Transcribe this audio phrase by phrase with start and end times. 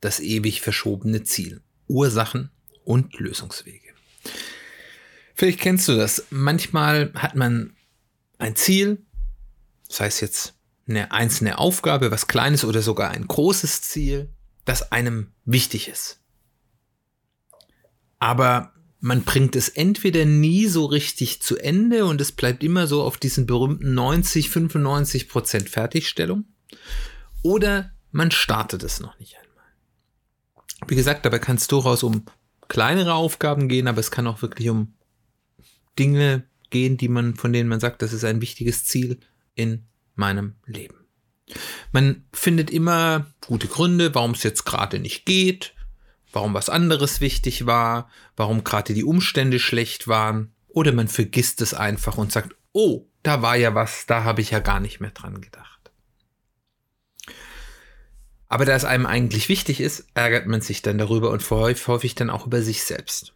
[0.00, 1.62] das ewig verschobene Ziel.
[1.86, 2.50] Ursachen
[2.84, 3.90] und Lösungswege.
[5.34, 6.26] Vielleicht kennst du das.
[6.30, 7.74] Manchmal hat man
[8.38, 9.04] ein Ziel,
[9.88, 10.54] sei es jetzt
[10.86, 14.28] eine einzelne Aufgabe, was kleines oder sogar ein großes Ziel,
[14.64, 16.20] das einem wichtig ist.
[18.18, 23.02] Aber man bringt es entweder nie so richtig zu Ende und es bleibt immer so
[23.02, 26.44] auf diesen berühmten 90, 95 Prozent Fertigstellung.
[27.42, 29.49] Oder man startet es noch nicht einmal.
[30.86, 32.24] Wie gesagt, dabei kann es durchaus um
[32.68, 34.94] kleinere Aufgaben gehen, aber es kann auch wirklich um
[35.98, 39.18] Dinge gehen, die man, von denen man sagt, das ist ein wichtiges Ziel
[39.54, 40.94] in meinem Leben.
[41.92, 45.74] Man findet immer gute Gründe, warum es jetzt gerade nicht geht,
[46.32, 51.74] warum was anderes wichtig war, warum gerade die Umstände schlecht waren, oder man vergisst es
[51.74, 55.10] einfach und sagt, oh, da war ja was, da habe ich ja gar nicht mehr
[55.10, 55.69] dran gedacht.
[58.50, 62.30] Aber da es einem eigentlich wichtig ist, ärgert man sich dann darüber und häufig dann
[62.30, 63.32] auch über sich selbst.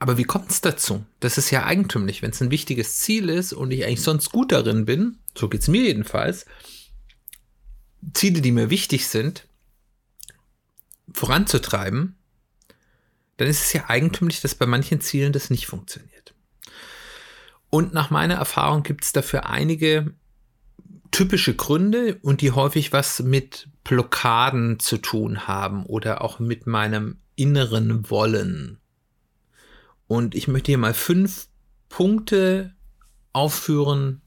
[0.00, 1.06] Aber wie kommt es dazu?
[1.20, 4.50] Das ist ja eigentümlich, wenn es ein wichtiges Ziel ist und ich eigentlich sonst gut
[4.50, 6.46] darin bin, so geht es mir jedenfalls,
[8.12, 9.46] Ziele, die mir wichtig sind,
[11.12, 12.16] voranzutreiben,
[13.36, 16.34] dann ist es ja eigentümlich, dass bei manchen Zielen das nicht funktioniert.
[17.70, 20.12] Und nach meiner Erfahrung gibt es dafür einige
[21.10, 27.18] typische Gründe und die häufig was mit Blockaden zu tun haben oder auch mit meinem
[27.34, 28.78] inneren Wollen.
[30.06, 31.48] Und ich möchte hier mal fünf
[31.88, 32.74] Punkte
[33.32, 34.22] aufführen,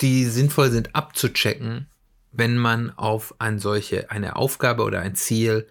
[0.00, 1.88] die sinnvoll sind abzuchecken,
[2.32, 5.66] wenn man auf eine solche, eine Aufgabe oder ein Ziel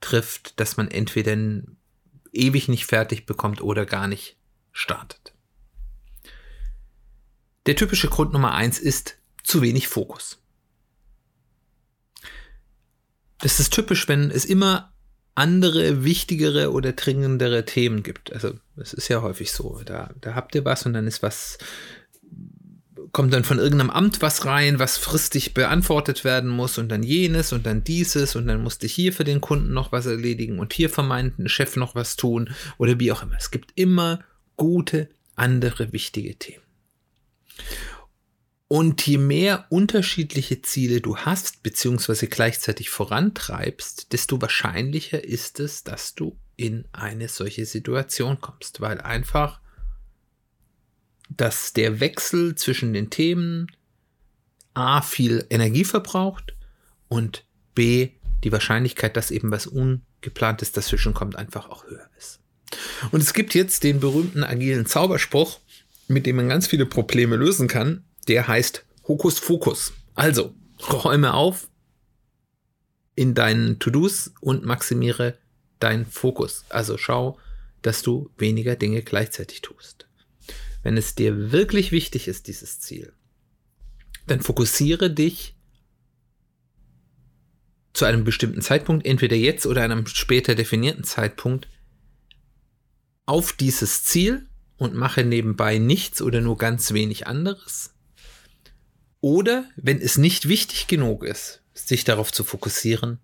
[0.00, 1.36] trifft, dass man entweder
[2.32, 4.36] ewig nicht fertig bekommt oder gar nicht
[4.72, 5.34] startet.
[7.66, 10.38] Der typische Grund Nummer eins ist zu wenig Fokus.
[13.38, 14.92] Das ist typisch, wenn es immer
[15.34, 18.32] andere, wichtigere oder dringendere Themen gibt.
[18.32, 19.80] Also, es ist ja häufig so.
[19.84, 21.56] Da, da habt ihr was und dann ist was,
[23.12, 27.52] kommt dann von irgendeinem Amt was rein, was fristig beantwortet werden muss und dann jenes
[27.52, 30.90] und dann dieses und dann musste hier für den Kunden noch was erledigen und hier
[30.90, 33.36] vermeint ein Chef noch was tun oder wie auch immer.
[33.38, 34.20] Es gibt immer
[34.56, 36.62] gute, andere wichtige Themen.
[38.72, 46.14] Und je mehr unterschiedliche Ziele du hast, beziehungsweise gleichzeitig vorantreibst, desto wahrscheinlicher ist es, dass
[46.14, 49.60] du in eine solche Situation kommst, weil einfach,
[51.30, 53.66] dass der Wechsel zwischen den Themen
[54.72, 56.54] A viel Energie verbraucht
[57.08, 57.44] und
[57.74, 58.10] B
[58.44, 62.38] die Wahrscheinlichkeit, dass eben was Ungeplantes dazwischen kommt, einfach auch höher ist.
[63.10, 65.58] Und es gibt jetzt den berühmten agilen Zauberspruch,
[66.06, 69.92] mit dem man ganz viele Probleme lösen kann, der heißt Hokus Fokus.
[70.14, 70.54] Also,
[70.88, 71.68] räume auf
[73.16, 75.36] in deinen To-Dos und maximiere
[75.80, 76.64] deinen Fokus.
[76.68, 77.38] Also schau,
[77.82, 80.06] dass du weniger Dinge gleichzeitig tust.
[80.84, 83.12] Wenn es dir wirklich wichtig ist, dieses Ziel,
[84.28, 85.56] dann fokussiere dich
[87.92, 91.68] zu einem bestimmten Zeitpunkt, entweder jetzt oder einem später definierten Zeitpunkt,
[93.26, 94.46] auf dieses Ziel
[94.76, 97.92] und mache nebenbei nichts oder nur ganz wenig anderes.
[99.20, 103.18] Oder wenn es nicht wichtig genug ist, sich darauf zu fokussieren,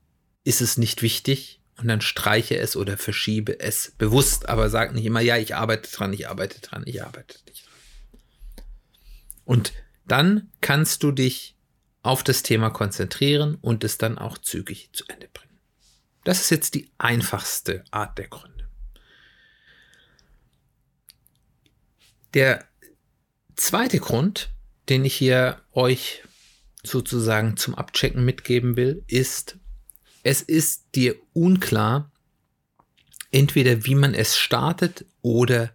[0.45, 5.05] ist es nicht wichtig und dann streiche es oder verschiebe es bewusst, aber sag nicht
[5.05, 8.65] immer, ja, ich arbeite dran, ich arbeite dran, ich arbeite nicht dran.
[9.45, 9.73] Und
[10.07, 11.57] dann kannst du dich
[12.03, 15.59] auf das Thema konzentrieren und es dann auch zügig zu Ende bringen.
[16.25, 18.69] Das ist jetzt die einfachste Art der Gründe.
[22.35, 22.65] Der
[23.57, 24.51] zweite Grund
[24.89, 26.23] den ich hier euch
[26.83, 29.57] sozusagen zum Abchecken mitgeben will, ist,
[30.23, 32.11] es ist dir unklar,
[33.31, 35.73] entweder wie man es startet oder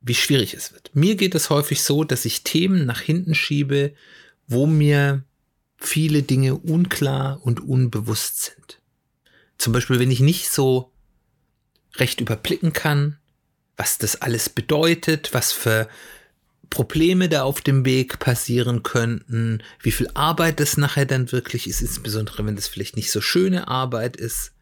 [0.00, 0.90] wie schwierig es wird.
[0.94, 3.94] Mir geht es häufig so, dass ich Themen nach hinten schiebe,
[4.46, 5.24] wo mir
[5.76, 8.80] viele Dinge unklar und unbewusst sind.
[9.58, 10.92] Zum Beispiel, wenn ich nicht so
[11.96, 13.18] recht überblicken kann,
[13.76, 15.88] was das alles bedeutet, was für
[16.70, 21.80] Probleme da auf dem Weg passieren könnten, wie viel Arbeit das nachher dann wirklich ist,
[21.80, 24.52] insbesondere wenn das vielleicht nicht so schöne Arbeit ist.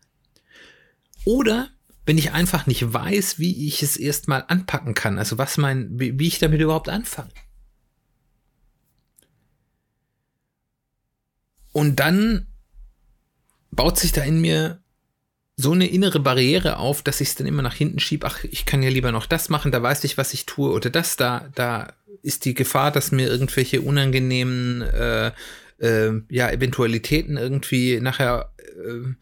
[1.25, 1.70] Oder
[2.06, 6.19] wenn ich einfach nicht weiß, wie ich es erstmal anpacken kann, also was mein, wie,
[6.19, 7.32] wie ich damit überhaupt anfange.
[11.73, 12.47] Und dann
[13.73, 14.81] baut sich da in mir
[15.56, 18.26] so eine innere Barriere auf, dass ich es dann immer nach hinten schiebe.
[18.26, 20.91] Ach, ich kann ja lieber noch das machen, da weiß ich, was ich tue oder
[20.91, 25.32] das, da, da ist die Gefahr, dass mir irgendwelche unangenehmen äh,
[25.79, 29.14] äh, ja, Eventualitäten irgendwie nachher äh,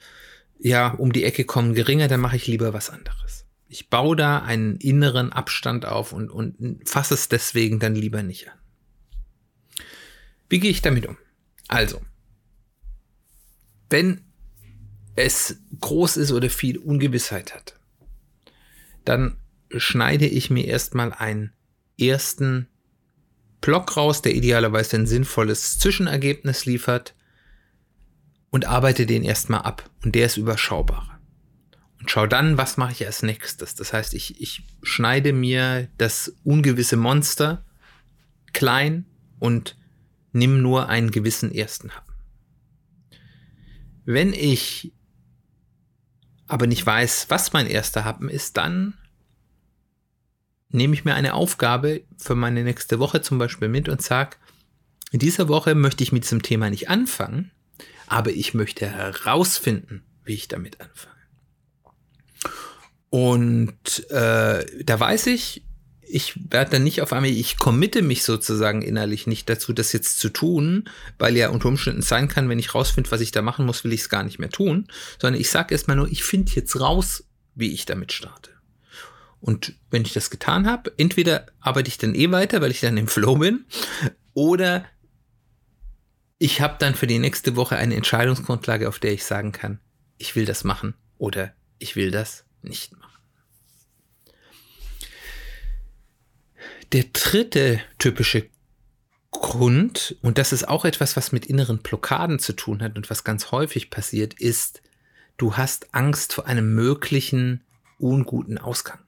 [0.58, 3.46] ja um die Ecke kommen geringer, dann mache ich lieber was anderes.
[3.68, 8.48] Ich baue da einen inneren Abstand auf und, und fasse es deswegen dann lieber nicht
[8.48, 8.58] an.
[10.48, 11.16] Wie gehe ich damit um?
[11.68, 12.00] Also,
[13.88, 14.20] wenn
[15.16, 17.78] es groß ist oder viel Ungewissheit hat,
[19.04, 19.36] dann
[19.76, 21.52] schneide ich mir erstmal einen
[21.98, 22.68] ersten
[23.60, 27.14] Block raus, der idealerweise ein sinnvolles Zwischenergebnis liefert
[28.50, 31.18] und arbeite den erstmal ab und der ist überschaubar.
[31.98, 33.74] Und schau dann, was mache ich als nächstes.
[33.74, 37.64] Das heißt, ich, ich schneide mir das ungewisse Monster
[38.52, 39.06] klein
[39.38, 39.76] und
[40.32, 42.12] nimm nur einen gewissen ersten Happen.
[44.04, 44.92] Wenn ich
[46.54, 48.94] aber nicht weiß, was mein erster Happen ist, dann
[50.68, 54.36] nehme ich mir eine Aufgabe für meine nächste Woche zum Beispiel mit und sage,
[55.10, 57.50] in dieser Woche möchte ich mit diesem Thema nicht anfangen,
[58.06, 61.16] aber ich möchte herausfinden, wie ich damit anfange.
[63.10, 65.64] Und äh, da weiß ich,
[66.08, 70.18] ich werde dann nicht auf einmal, ich committe mich sozusagen innerlich nicht dazu, das jetzt
[70.18, 73.66] zu tun, weil ja unter Umständen sein kann, wenn ich rausfinde, was ich da machen
[73.66, 74.88] muss, will ich es gar nicht mehr tun,
[75.20, 77.24] sondern ich sage erstmal nur, ich finde jetzt raus,
[77.54, 78.50] wie ich damit starte.
[79.40, 82.96] Und wenn ich das getan habe, entweder arbeite ich dann eh weiter, weil ich dann
[82.96, 83.66] im Flow bin,
[84.32, 84.86] oder
[86.38, 89.80] ich habe dann für die nächste Woche eine Entscheidungsgrundlage, auf der ich sagen kann,
[90.18, 93.13] ich will das machen oder ich will das nicht machen.
[96.94, 98.48] Der dritte typische
[99.32, 103.24] Grund, und das ist auch etwas, was mit inneren Blockaden zu tun hat und was
[103.24, 104.80] ganz häufig passiert, ist,
[105.36, 107.64] du hast Angst vor einem möglichen
[107.98, 109.00] unguten Ausgang.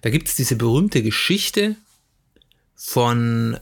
[0.00, 1.76] Da gibt es diese berühmte Geschichte
[2.74, 3.60] von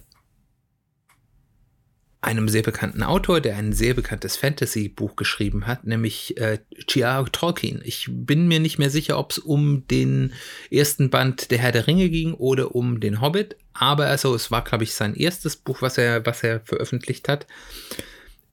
[2.27, 6.59] einem sehr bekannten Autor, der ein sehr bekanntes Fantasy-Buch geschrieben hat, nämlich äh,
[6.89, 7.25] J.R.
[7.31, 7.81] Tolkien.
[7.85, 10.33] Ich bin mir nicht mehr sicher, ob es um den
[10.71, 14.65] ersten Band Der Herr der Ringe ging oder um den Hobbit, aber also es war,
[14.65, 17.47] glaube ich, sein erstes Buch, was er, was er veröffentlicht hat.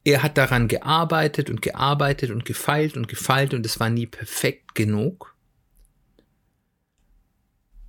[0.06, 4.76] Er hat daran gearbeitet und gearbeitet und gefeilt und gefeilt und es war nie perfekt
[4.76, 5.33] genug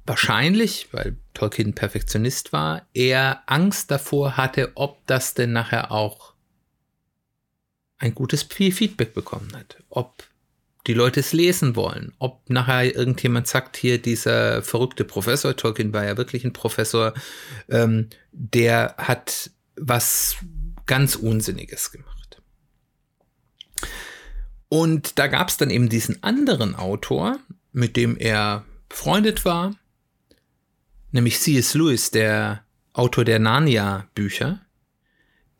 [0.06, 6.35] wahrscheinlich, weil Tolkien Perfektionist war, er Angst davor hatte, ob das denn nachher auch
[7.99, 9.83] ein gutes Feedback bekommen hat.
[9.89, 10.25] Ob
[10.87, 16.05] die Leute es lesen wollen, ob nachher irgendjemand sagt, hier dieser verrückte Professor, Tolkien war
[16.05, 17.15] ja wirklich ein Professor,
[17.69, 20.37] ähm, der hat was
[20.87, 22.43] ganz Unsinniges gemacht.
[24.69, 27.39] Und da gab es dann eben diesen anderen Autor,
[27.73, 29.75] mit dem er befreundet war,
[31.14, 31.75] nämlich C.S.
[31.75, 34.61] Lewis, der Autor der Narnia-Bücher,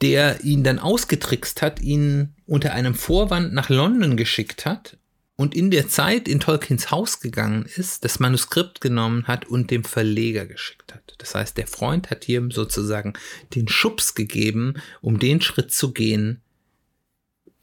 [0.02, 4.99] der ihn dann ausgetrickst hat, ihn unter einem Vorwand nach London geschickt hat
[5.37, 9.84] und in der Zeit in Tolkiens Haus gegangen ist, das Manuskript genommen hat und dem
[9.84, 11.14] Verleger geschickt hat.
[11.18, 13.14] Das heißt, der Freund hat hier sozusagen
[13.54, 16.40] den Schubs gegeben, um den Schritt zu gehen,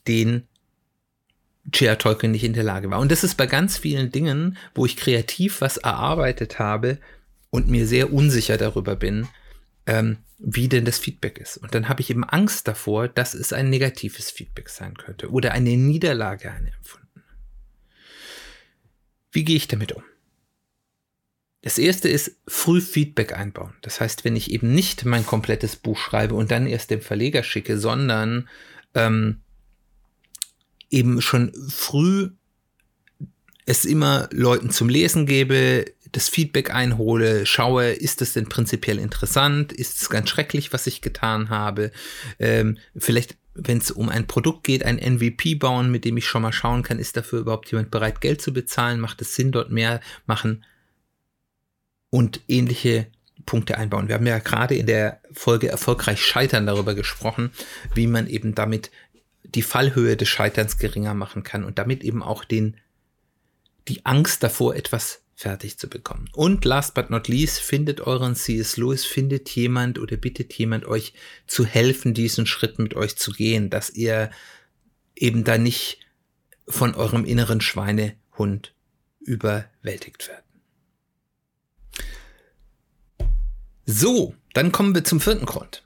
[0.07, 0.47] den
[1.73, 1.97] J.R.
[1.97, 2.99] Tolkien nicht in der Lage war.
[2.99, 6.97] Und das ist bei ganz vielen Dingen, wo ich kreativ was erarbeitet habe,
[7.51, 9.27] und mir sehr unsicher darüber bin,
[9.85, 11.57] ähm, wie denn das Feedback ist.
[11.57, 15.51] Und dann habe ich eben Angst davor, dass es ein negatives Feedback sein könnte oder
[15.51, 17.23] eine Niederlage eine empfunden.
[19.31, 20.03] Wie gehe ich damit um?
[21.61, 23.75] Das erste ist früh Feedback einbauen.
[23.81, 27.43] Das heißt, wenn ich eben nicht mein komplettes Buch schreibe und dann erst dem Verleger
[27.43, 28.49] schicke, sondern
[28.95, 29.41] ähm,
[30.89, 32.31] eben schon früh
[33.65, 39.71] es immer Leuten zum Lesen gebe, das Feedback einhole, schaue, ist es denn prinzipiell interessant,
[39.71, 41.91] ist es ganz schrecklich, was ich getan habe,
[42.39, 46.41] ähm, vielleicht wenn es um ein Produkt geht, ein MVP bauen, mit dem ich schon
[46.41, 49.71] mal schauen kann, ist dafür überhaupt jemand bereit, Geld zu bezahlen, macht es Sinn, dort
[49.71, 50.63] mehr machen
[52.09, 53.07] und ähnliche
[53.45, 54.07] Punkte einbauen.
[54.07, 57.51] Wir haben ja gerade in der Folge Erfolgreich Scheitern darüber gesprochen,
[57.93, 58.91] wie man eben damit
[59.43, 62.77] die Fallhöhe des Scheiterns geringer machen kann und damit eben auch den,
[63.87, 66.29] die Angst davor, etwas fertig zu bekommen.
[66.33, 68.77] Und last but not least, findet euren C.S.
[68.77, 71.13] Lewis, findet jemand oder bittet jemand euch
[71.47, 74.29] zu helfen, diesen Schritt mit euch zu gehen, dass ihr
[75.15, 75.99] eben da nicht
[76.67, 78.73] von eurem inneren Schweinehund
[79.19, 80.45] überwältigt werdet.
[83.85, 85.83] So, dann kommen wir zum vierten Grund.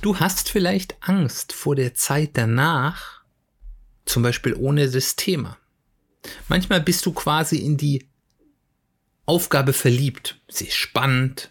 [0.00, 3.17] Du hast vielleicht Angst vor der Zeit danach,
[4.08, 5.58] zum Beispiel ohne das Thema.
[6.48, 8.08] Manchmal bist du quasi in die
[9.26, 10.40] Aufgabe verliebt.
[10.48, 11.50] Sie ist spannend.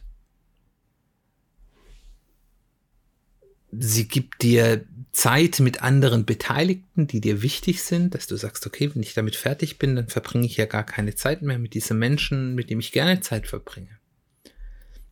[3.71, 8.93] Sie gibt dir Zeit mit anderen Beteiligten, die dir wichtig sind, dass du sagst, okay,
[8.93, 11.99] wenn ich damit fertig bin, dann verbringe ich ja gar keine Zeit mehr mit diesem
[11.99, 13.97] Menschen, mit dem ich gerne Zeit verbringe.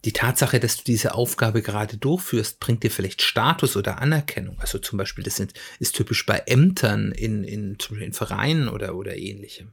[0.05, 4.59] Die Tatsache, dass du diese Aufgabe gerade durchführst, bringt dir vielleicht Status oder Anerkennung.
[4.59, 9.17] Also zum Beispiel, das sind, ist typisch bei Ämtern in, in, in Vereinen oder, oder
[9.17, 9.71] ähnlichem.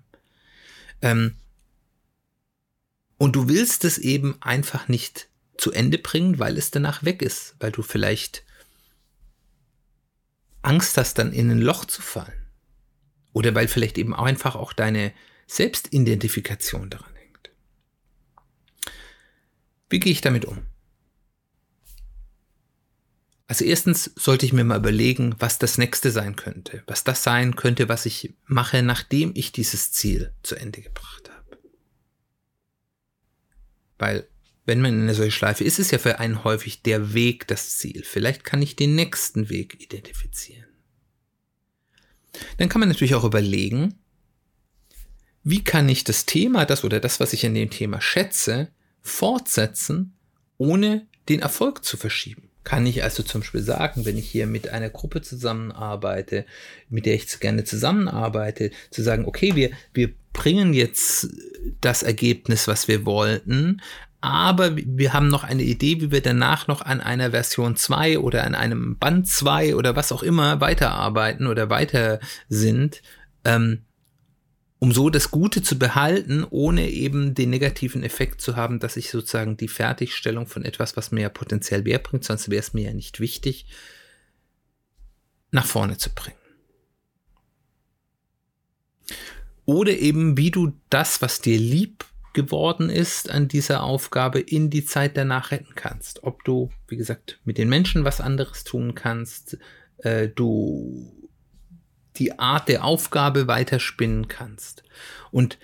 [1.03, 1.37] Ähm,
[3.19, 7.55] und du willst es eben einfach nicht zu Ende bringen, weil es danach weg ist,
[7.61, 8.43] weil du vielleicht
[10.63, 12.47] Angst hast, dann in ein Loch zu fallen.
[13.33, 15.13] Oder weil vielleicht eben auch einfach auch deine
[15.47, 17.22] Selbstidentifikation daran hängt.
[19.93, 20.63] Wie gehe ich damit um?
[23.47, 27.57] Also erstens sollte ich mir mal überlegen, was das nächste sein könnte, was das sein
[27.57, 31.59] könnte, was ich mache, nachdem ich dieses Ziel zu Ende gebracht habe.
[33.99, 34.27] Weil
[34.65, 37.77] wenn man in einer solchen Schleife ist, ist ja für einen häufig der Weg das
[37.77, 38.03] Ziel.
[38.03, 40.71] Vielleicht kann ich den nächsten Weg identifizieren.
[42.57, 43.99] Dann kann man natürlich auch überlegen,
[45.45, 48.73] wie kann ich das Thema, das oder das, was ich an dem Thema schätze,
[49.03, 50.15] fortsetzen,
[50.59, 52.49] ohne den Erfolg zu verschieben.
[52.65, 56.47] Kann ich also zum Beispiel sagen, wenn ich hier mit einer Gruppe zusammenarbeite,
[56.89, 61.29] mit der ich gerne zusammenarbeite, zu sagen, okay, wir, wir bringen jetzt
[61.81, 63.83] das Ergebnis, was wir wollten,
[64.21, 68.45] aber wir haben noch eine Idee, wie wir danach noch an einer Version 2 oder
[68.45, 73.03] an einem Band 2 oder was auch immer weiterarbeiten oder weiter sind,
[73.45, 73.83] ähm,
[74.83, 79.11] um so das Gute zu behalten, ohne eben den negativen Effekt zu haben, dass ich
[79.11, 82.87] sozusagen die Fertigstellung von etwas, was mir ja potenziell mehr bringt, sonst wäre es mir
[82.87, 83.67] ja nicht wichtig,
[85.53, 86.37] nach vorne zu bringen.
[89.67, 94.85] Oder eben, wie du das, was dir lieb geworden ist an dieser Aufgabe in die
[94.85, 96.25] Zeit danach retten kannst.
[96.25, 99.59] Ob du, wie gesagt, mit den Menschen was anderes tun kannst,
[99.99, 101.23] äh, du
[102.17, 104.83] die Art der Aufgabe weiterspinnen kannst.
[105.31, 105.59] Und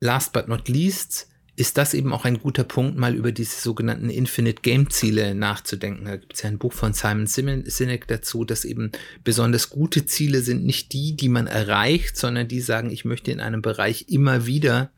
[0.00, 4.10] last but not least ist das eben auch ein guter Punkt, mal über diese sogenannten
[4.10, 6.04] Infinite Game Ziele nachzudenken.
[6.04, 8.90] Da gibt es ja ein Buch von Simon Sinek dazu, dass eben
[9.22, 13.40] besonders gute Ziele sind nicht die, die man erreicht, sondern die sagen, ich möchte in
[13.40, 14.90] einem Bereich immer wieder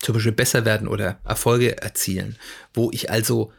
[0.00, 2.36] zum Beispiel besser werden oder Erfolge erzielen,
[2.74, 3.52] wo ich also,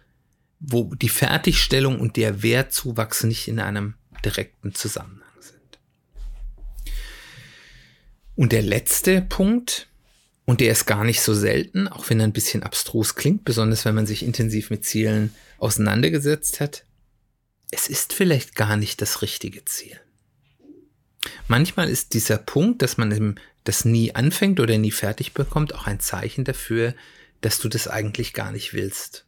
[0.60, 5.80] wo die Fertigstellung und der Wertzuwachs nicht in einem direkten Zusammenhang sind.
[8.36, 9.88] Und der letzte Punkt,
[10.46, 13.86] und der ist gar nicht so selten, auch wenn er ein bisschen abstrus klingt, besonders
[13.86, 16.86] wenn man sich intensiv mit Zielen auseinandergesetzt hat,
[17.72, 20.00] es ist vielleicht gar nicht das richtige Ziel.
[21.48, 26.00] Manchmal ist dieser Punkt, dass man das nie anfängt oder nie fertig bekommt, auch ein
[26.00, 26.96] Zeichen dafür,
[27.42, 29.26] dass du das eigentlich gar nicht willst.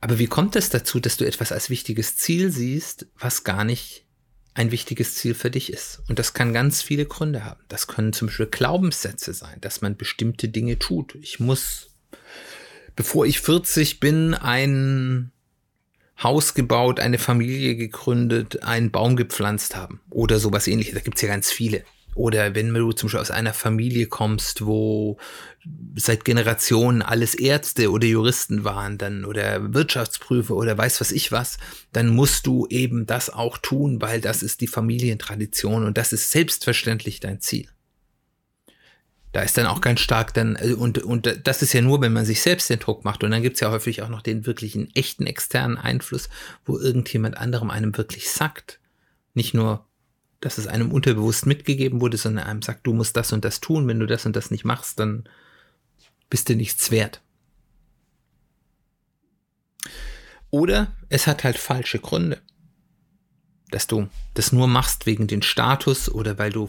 [0.00, 4.06] Aber wie kommt es dazu, dass du etwas als wichtiges Ziel siehst, was gar nicht
[4.54, 6.02] ein wichtiges Ziel für dich ist?
[6.08, 7.60] Und das kann ganz viele Gründe haben.
[7.68, 11.16] Das können zum Beispiel Glaubenssätze sein, dass man bestimmte Dinge tut.
[11.16, 11.94] Ich muss,
[12.96, 15.32] bevor ich 40 bin, ein
[16.22, 20.94] Haus gebaut, eine Familie gegründet, einen Baum gepflanzt haben oder sowas ähnliches.
[20.94, 21.84] Da gibt's ja ganz viele.
[22.14, 25.18] Oder wenn du zum Beispiel aus einer Familie kommst, wo
[25.94, 31.58] seit Generationen alles Ärzte oder Juristen waren, dann oder Wirtschaftsprüfer oder weiß was ich was,
[31.92, 36.30] dann musst du eben das auch tun, weil das ist die Familientradition und das ist
[36.30, 37.68] selbstverständlich dein Ziel.
[39.32, 42.12] Da ist dann auch ganz stark dann, äh, und, und das ist ja nur, wenn
[42.12, 43.22] man sich selbst den Druck macht.
[43.22, 46.28] Und dann gibt's ja häufig auch noch den wirklichen echten externen Einfluss,
[46.64, 48.80] wo irgendjemand anderem einem wirklich sagt.
[49.34, 49.86] Nicht nur,
[50.40, 53.86] dass es einem unterbewusst mitgegeben wurde, sondern einem sagt, du musst das und das tun.
[53.86, 55.28] Wenn du das und das nicht machst, dann
[56.30, 57.20] bist du nichts wert.
[60.50, 62.40] Oder es hat halt falsche Gründe.
[63.70, 66.68] Dass du das nur machst wegen den Status oder weil du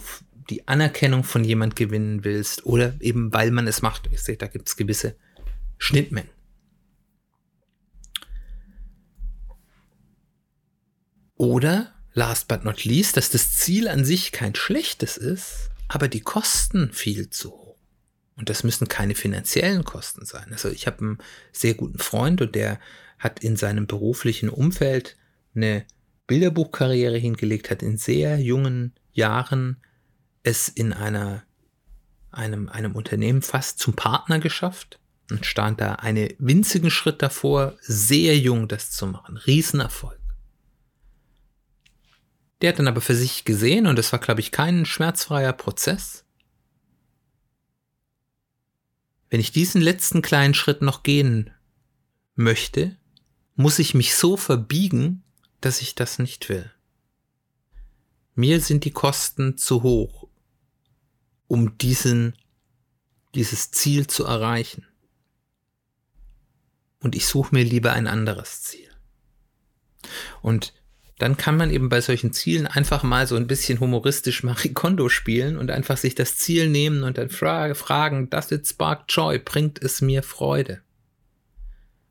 [0.50, 4.08] die Anerkennung von jemand gewinnen willst oder eben weil man es macht.
[4.12, 5.16] Ich sehe, da gibt es gewisse
[5.78, 6.30] Schnittmengen.
[11.36, 16.20] Oder last but not least, dass das Ziel an sich kein schlechtes ist, aber die
[16.20, 17.76] Kosten viel zu hoch.
[18.36, 20.48] Und das müssen keine finanziellen Kosten sein.
[20.52, 21.18] Also ich habe einen
[21.52, 22.80] sehr guten Freund und der
[23.18, 25.16] hat in seinem beruflichen Umfeld
[25.54, 25.84] eine
[26.26, 29.76] Bilderbuchkarriere hingelegt, hat in sehr jungen Jahren
[30.42, 31.44] es in einer,
[32.30, 34.98] einem, einem Unternehmen fast zum Partner geschafft
[35.30, 39.36] und stand da einen winzigen Schritt davor, sehr jung das zu machen.
[39.36, 40.21] Riesenerfolg.
[42.62, 46.24] Der hat dann aber für sich gesehen, und das war, glaube ich, kein schmerzfreier Prozess,
[49.30, 51.50] wenn ich diesen letzten kleinen Schritt noch gehen
[52.34, 52.96] möchte,
[53.56, 55.24] muss ich mich so verbiegen,
[55.60, 56.70] dass ich das nicht will.
[58.34, 60.28] Mir sind die Kosten zu hoch,
[61.48, 62.36] um diesen,
[63.34, 64.86] dieses Ziel zu erreichen.
[67.00, 68.90] Und ich suche mir lieber ein anderes Ziel.
[70.42, 70.74] Und
[71.18, 75.56] dann kann man eben bei solchen Zielen einfach mal so ein bisschen humoristisch Marikondo spielen
[75.56, 79.38] und einfach sich das Ziel nehmen und dann fra fragen, does it spark joy?
[79.38, 80.82] Bringt es mir Freude?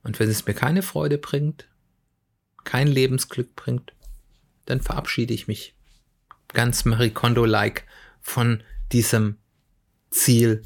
[0.04, 1.68] Und wenn es mir keine Freude bringt,
[2.64, 3.94] kein Lebensglück bringt,
[4.66, 5.76] dann verabschiede ich mich
[6.50, 7.86] ganz Marikondo-like
[8.22, 9.38] von diesem
[10.10, 10.64] Ziel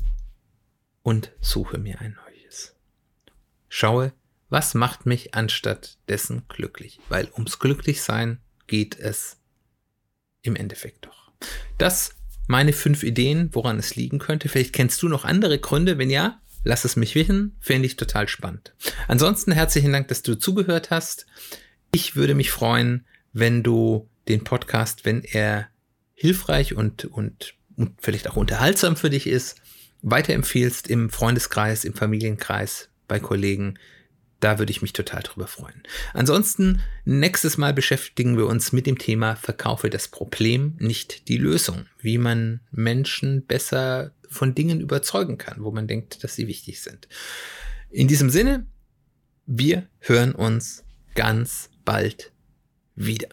[1.03, 2.75] und suche mir ein neues.
[3.69, 4.13] Schaue,
[4.55, 7.01] was macht mich anstatt dessen glücklich?
[7.09, 9.35] Weil ums Glücklichsein geht es
[10.43, 11.33] im Endeffekt doch.
[11.77, 12.15] Das
[12.47, 14.47] meine fünf Ideen, woran es liegen könnte.
[14.47, 15.97] Vielleicht kennst du noch andere Gründe.
[15.97, 17.57] Wenn ja, lass es mich wissen.
[17.59, 18.73] Fände ich total spannend.
[19.09, 21.25] Ansonsten herzlichen Dank, dass du zugehört hast.
[21.91, 25.67] Ich würde mich freuen, wenn du den Podcast, wenn er
[26.13, 29.57] hilfreich und, und, und vielleicht auch unterhaltsam für dich ist,
[30.01, 33.77] weiterempfiehlst im Freundeskreis, im Familienkreis, bei Kollegen.
[34.39, 35.81] Da würde ich mich total drüber freuen.
[36.13, 41.85] Ansonsten, nächstes Mal beschäftigen wir uns mit dem Thema Verkaufe das Problem, nicht die Lösung.
[41.99, 47.07] Wie man Menschen besser von Dingen überzeugen kann, wo man denkt, dass sie wichtig sind.
[47.89, 48.65] In diesem Sinne,
[49.45, 52.31] wir hören uns ganz bald
[52.95, 53.29] wieder.